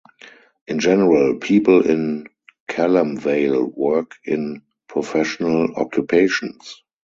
In 0.65 0.79
general, 0.79 1.35
people 1.37 1.85
in 1.85 2.25
Calamvale 2.67 3.63
work 3.71 4.15
in 4.25 4.63
professional 4.87 5.75
occupations. 5.75 6.81